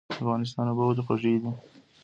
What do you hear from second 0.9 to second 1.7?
خوږې دي؟